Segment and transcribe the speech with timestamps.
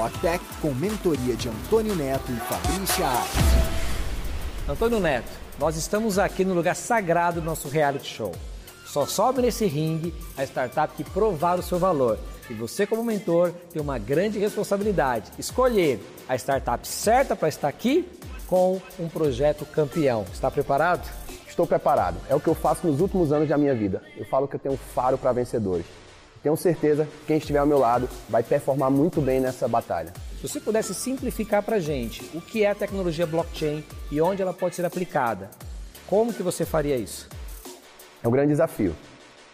[0.00, 3.30] BlockTech com mentoria de Antônio Neto e Fabrícia Ares.
[4.66, 8.32] Antônio Neto, nós estamos aqui no lugar sagrado do nosso reality show.
[8.86, 12.18] Só sobe nesse ringue a startup que provar o seu valor.
[12.48, 18.08] E você, como mentor, tem uma grande responsabilidade: escolher a startup certa para estar aqui
[18.46, 20.24] com um projeto campeão.
[20.32, 21.06] Está preparado?
[21.46, 22.16] Estou preparado.
[22.26, 24.02] É o que eu faço nos últimos anos da minha vida.
[24.16, 25.84] Eu falo que eu tenho um faro para vencedores.
[26.42, 30.12] Tenho certeza que quem estiver ao meu lado vai performar muito bem nessa batalha.
[30.40, 34.40] Se você pudesse simplificar para a gente o que é a tecnologia blockchain e onde
[34.40, 35.50] ela pode ser aplicada,
[36.06, 37.28] como que você faria isso?
[38.22, 38.96] É um grande desafio.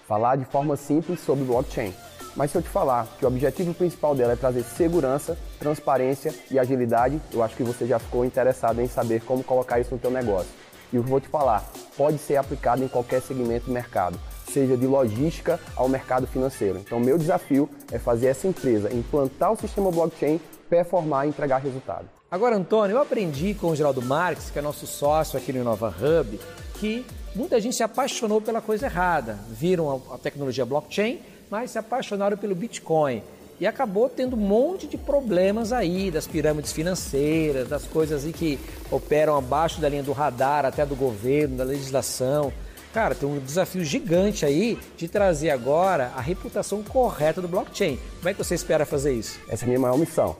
[0.06, 1.92] Falar de forma simples sobre blockchain.
[2.36, 6.58] Mas se eu te falar que o objetivo principal dela é trazer segurança, transparência e
[6.58, 10.10] agilidade, eu acho que você já ficou interessado em saber como colocar isso no teu
[10.10, 10.50] negócio.
[10.92, 14.20] E eu vou te falar, pode ser aplicado em qualquer segmento do mercado,
[14.56, 16.78] seja de logística ao mercado financeiro.
[16.78, 20.40] Então, meu desafio é fazer essa empresa implantar o sistema blockchain,
[20.70, 22.08] performar e entregar resultado.
[22.30, 25.88] Agora, Antônio, eu aprendi com o Geraldo Marques, que é nosso sócio aqui no Inova
[25.88, 26.40] Hub,
[26.80, 29.38] que muita gente se apaixonou pela coisa errada.
[29.50, 33.22] Viram a tecnologia blockchain, mas se apaixonaram pelo Bitcoin.
[33.60, 38.58] E acabou tendo um monte de problemas aí, das pirâmides financeiras, das coisas aí que
[38.90, 42.50] operam abaixo da linha do radar, até do governo, da legislação.
[42.96, 47.98] Cara, tem um desafio gigante aí de trazer agora a reputação correta do blockchain.
[48.16, 49.38] Como é que você espera fazer isso?
[49.50, 50.34] Essa é a minha maior missão.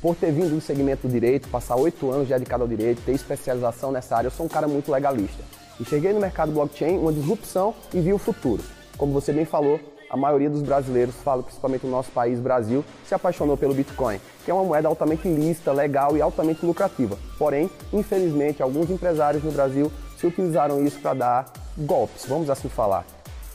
[0.00, 3.92] Por ter vindo do segmento do direito, passar oito anos dedicado ao direito, ter especialização
[3.92, 5.42] nessa área, eu sou um cara muito legalista.
[5.78, 8.62] Enxerguei no mercado blockchain uma disrupção e vi o futuro.
[8.96, 13.14] Como você bem falou, a maioria dos brasileiros, falo principalmente no nosso país, Brasil, se
[13.14, 17.18] apaixonou pelo Bitcoin, que é uma moeda altamente lícita, legal e altamente lucrativa.
[17.38, 23.04] Porém, infelizmente, alguns empresários no Brasil se utilizaram isso para dar golpes, vamos assim falar.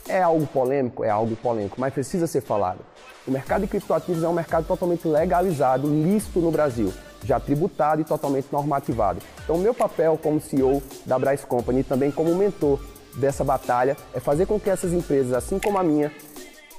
[0.08, 1.04] É algo polêmico?
[1.04, 2.80] É algo polêmico, mas precisa ser falado.
[3.26, 6.92] O mercado de criptoativos é um mercado totalmente legalizado, lícito no Brasil,
[7.24, 9.20] já tributado e totalmente normativado.
[9.42, 12.78] Então, meu papel como CEO da Bryce Company e também como mentor
[13.16, 16.12] dessa batalha é fazer com que essas empresas, assim como a minha,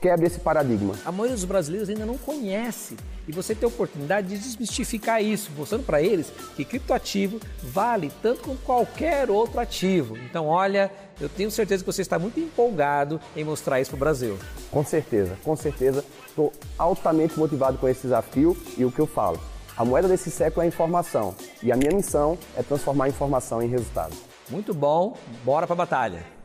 [0.02, 0.96] quebre esse paradigma.
[1.06, 2.96] A maioria dos brasileiros ainda não conhece
[3.28, 8.42] e você tem a oportunidade de desmistificar isso, mostrando para eles que criptoativo vale tanto
[8.42, 10.18] como qualquer outro ativo.
[10.18, 14.00] Então, olha, eu tenho certeza que você está muito empolgado em mostrar isso para o
[14.00, 14.38] Brasil.
[14.72, 16.04] Com certeza, com certeza.
[16.28, 19.40] Estou altamente motivado com esse desafio e o que eu falo.
[19.78, 23.62] A moeda desse século é a informação e a minha missão é transformar a informação
[23.62, 24.16] em resultado.
[24.50, 26.36] Muito bom, bora para a batalha.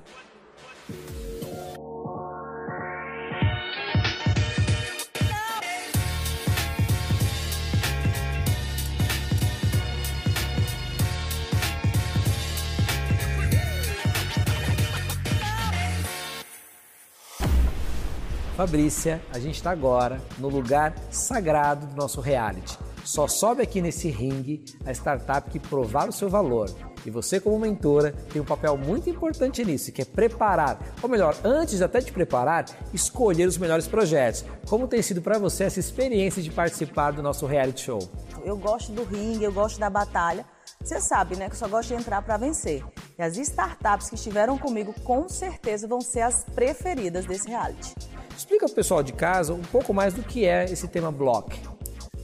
[18.61, 22.79] Fabrícia, a gente está agora no lugar sagrado do nosso reality.
[23.03, 26.69] Só sobe aqui nesse ringue a startup que provar o seu valor.
[27.07, 31.35] E você, como mentora, tem um papel muito importante nisso, que é preparar, ou melhor,
[31.43, 34.45] antes até de preparar, escolher os melhores projetos.
[34.69, 38.11] Como tem sido para você essa experiência de participar do nosso reality show?
[38.45, 40.45] Eu gosto do ringue, eu gosto da batalha.
[40.85, 42.85] Você sabe, né, que eu só gosto de entrar para vencer.
[43.19, 47.95] E as startups que estiveram comigo, com certeza, vão ser as preferidas desse reality.
[48.41, 51.61] Explica para o pessoal de casa um pouco mais do que é esse tema block.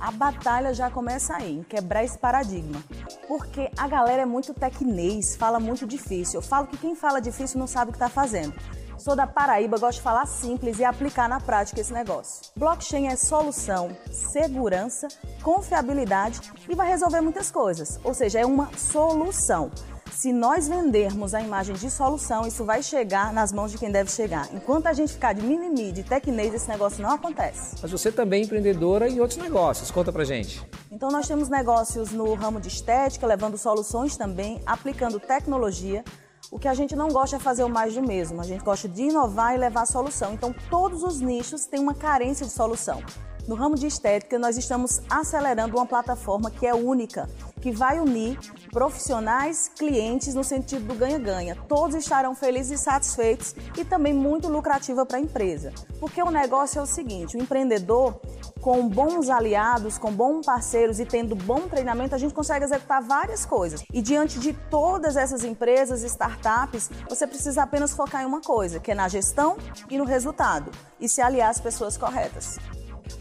[0.01, 2.83] A batalha já começa aí, em quebrar esse paradigma.
[3.29, 6.39] Porque a galera é muito tecnês, fala muito difícil.
[6.39, 8.55] Eu falo que quem fala difícil não sabe o que está fazendo.
[8.97, 12.51] Sou da Paraíba, gosto de falar simples e aplicar na prática esse negócio.
[12.57, 15.09] Blockchain é solução, segurança,
[15.43, 18.01] confiabilidade e vai resolver muitas coisas.
[18.03, 19.71] Ou seja, é uma solução.
[20.17, 24.11] Se nós vendermos a imagem de solução, isso vai chegar nas mãos de quem deve
[24.11, 24.49] chegar.
[24.51, 27.77] Enquanto a gente ficar de mimimi, de tecnês, esse negócio não acontece.
[27.83, 29.91] Mas você também é empreendedora em outros negócios.
[29.91, 30.67] Conta pra gente.
[30.91, 36.03] Então nós temos negócios no ramo de estética, levando soluções também, aplicando tecnologia.
[36.51, 38.41] O que a gente não gosta é fazer o mais do mesmo.
[38.41, 40.33] A gente gosta de inovar e levar a solução.
[40.33, 43.03] Então todos os nichos têm uma carência de solução.
[43.47, 47.29] No ramo de estética, nós estamos acelerando uma plataforma que é única,
[47.61, 48.39] que vai unir
[48.71, 51.57] profissionais, clientes no sentido do ganha-ganha.
[51.69, 55.73] Todos estarão felizes e satisfeitos e também muito lucrativa para a empresa.
[55.99, 58.21] Porque o negócio é o seguinte: o empreendedor,
[58.61, 63.47] com bons aliados, com bons parceiros e tendo bom treinamento, a gente consegue executar várias
[63.47, 63.83] coisas.
[63.93, 68.91] E diante de todas essas empresas, startups, você precisa apenas focar em uma coisa, que
[68.91, 69.57] é na gestão
[69.89, 70.71] e no resultado,
[71.01, 72.59] e se aliar às pessoas corretas.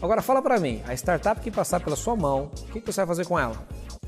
[0.02, 3.06] Agora fala para mim, a startup que passar pela sua mão, o que, você vai
[3.06, 3.56] fazer com ela?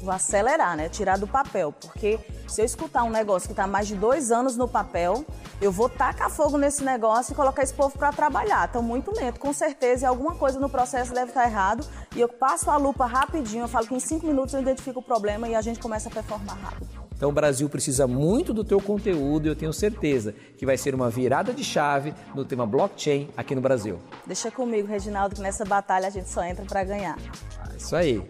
[0.01, 0.89] Vou acelerar, né?
[0.89, 1.73] Tirar do papel.
[1.73, 5.25] Porque se eu escutar um negócio que está mais de dois anos no papel,
[5.61, 8.67] eu vou tacar fogo nesse negócio e colocar esse povo para trabalhar.
[8.67, 11.87] Estão muito lento, com certeza, e alguma coisa no processo deve estar errado.
[12.15, 15.03] E eu passo a lupa rapidinho, eu falo que em cinco minutos eu identifico o
[15.03, 16.89] problema e a gente começa a performar rápido.
[17.19, 20.95] Então o Brasil precisa muito do teu conteúdo e eu tenho certeza que vai ser
[20.95, 23.99] uma virada de chave no tema blockchain aqui no Brasil.
[24.25, 27.19] Deixa comigo, Reginaldo, que nessa batalha a gente só entra para ganhar.
[27.73, 28.23] É isso aí.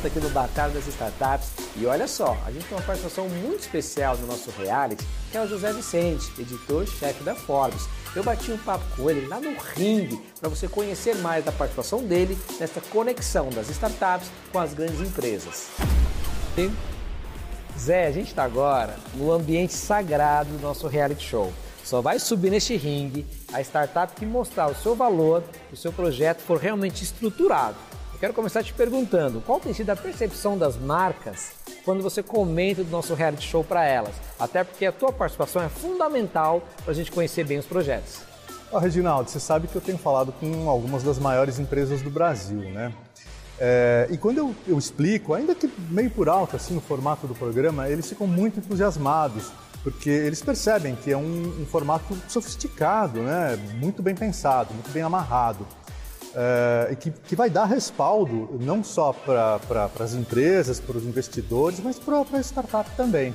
[0.00, 3.60] Volta aqui no Batalha das Startups e olha só, a gente tem uma participação muito
[3.60, 7.86] especial no nosso reality, que é o José Vicente, editor-chefe da Forbes.
[8.16, 12.02] Eu bati um papo com ele lá no ringue para você conhecer mais da participação
[12.02, 15.68] dele nessa conexão das startups com as grandes empresas.
[16.56, 16.70] E,
[17.78, 21.52] Zé, a gente está agora no ambiente sagrado do nosso reality show.
[21.84, 26.40] Só vai subir neste ringue a startup que mostrar o seu valor, o seu projeto
[26.40, 27.76] for realmente estruturado
[28.20, 31.52] Quero começar te perguntando, qual tem sido a percepção das marcas
[31.86, 34.12] quando você comenta do nosso reality show para elas?
[34.38, 38.20] Até porque a tua participação é fundamental para a gente conhecer bem os projetos.
[38.78, 42.92] Reginaldo, você sabe que eu tenho falado com algumas das maiores empresas do Brasil, né?
[43.58, 47.34] É, e quando eu, eu, explico, ainda que meio por alto, assim, no formato do
[47.34, 49.50] programa, eles ficam muito entusiasmados,
[49.82, 53.56] porque eles percebem que é um, um formato sofisticado, né?
[53.80, 55.66] Muito bem pensado, muito bem amarrado
[56.34, 61.80] é, que, que vai dar respaldo não só para pra, as empresas, para os investidores,
[61.80, 63.34] mas para a startup também.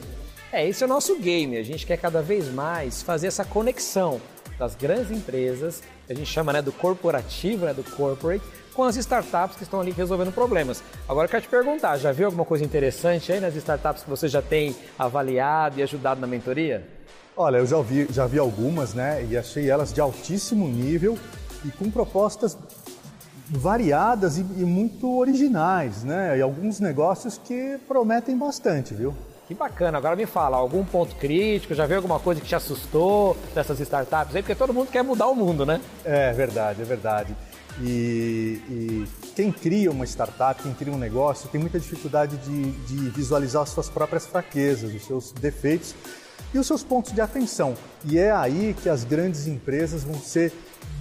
[0.51, 1.57] É, esse é o nosso game.
[1.57, 4.21] A gente quer cada vez mais fazer essa conexão
[4.57, 8.43] das grandes empresas, que a gente chama né, do corporativo, né, do corporate,
[8.73, 10.83] com as startups que estão ali resolvendo problemas.
[11.07, 14.27] Agora eu quero te perguntar, já viu alguma coisa interessante aí nas startups que você
[14.27, 16.87] já tem avaliado e ajudado na mentoria?
[17.37, 19.25] Olha, eu já vi, já vi algumas, né?
[19.29, 21.17] E achei elas de altíssimo nível
[21.65, 22.57] e com propostas
[23.49, 26.37] variadas e, e, muito originais, né?
[26.37, 29.13] E alguns negócios que prometem bastante, viu?
[29.47, 29.97] Que bacana.
[29.97, 31.75] Agora me fala, algum ponto crítico?
[31.75, 34.41] Já viu alguma coisa que te assustou dessas startups aí?
[34.41, 35.79] Porque todo mundo quer mudar o mundo, né?
[36.03, 37.35] É verdade, é verdade.
[37.79, 39.05] E, e
[39.35, 43.69] quem cria uma startup, quem cria um negócio, tem muita dificuldade de, de visualizar as
[43.69, 45.93] suas próprias fraquezas, os seus defeitos
[46.53, 47.75] e os seus pontos de atenção.
[48.05, 50.53] E é aí que as grandes empresas vão ser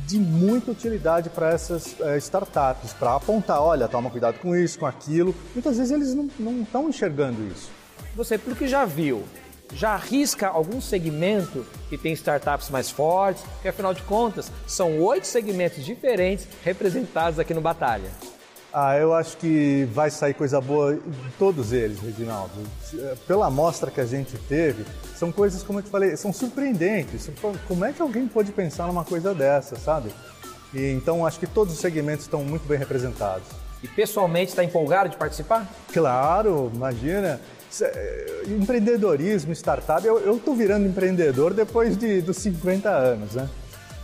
[0.07, 4.87] de muita utilidade para essas é, startups, para apontar, olha, toma cuidado com isso, com
[4.87, 5.35] aquilo.
[5.55, 7.71] Muitas vezes eles não estão enxergando isso.
[8.15, 9.25] Você, pelo que já viu,
[9.73, 13.43] já arrisca algum segmento que tem startups mais fortes?
[13.43, 18.11] Porque afinal de contas, são oito segmentos diferentes representados aqui no Batalha.
[18.77, 22.53] Ah, eu acho que vai sair coisa boa em todos eles, Reginaldo.
[23.25, 24.85] Pela amostra que a gente teve,
[25.15, 27.31] são coisas, como eu te falei, são surpreendentes.
[27.69, 30.11] Como é que alguém pode pensar numa coisa dessa, sabe?
[30.75, 33.47] E, então, acho que todos os segmentos estão muito bem representados.
[33.81, 35.71] E pessoalmente está empolgado de participar?
[35.93, 37.41] Claro, imagina.
[37.81, 43.49] Eh, empreendedorismo, startup, eu estou virando empreendedor depois de, dos 50 anos, né?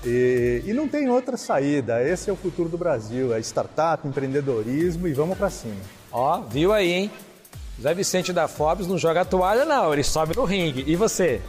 [0.04, 2.02] E, e, não tem outra saída.
[2.02, 3.34] Esse é o futuro do Brasil.
[3.34, 5.76] É startup, empreendedorismo e vamos para cima.
[6.10, 7.10] Ó, viu aí, hein?
[7.80, 9.92] Zé Vicente da Forbes não joga toalha, não.
[9.92, 10.84] Ele sobe no ringue.
[10.86, 11.40] E você?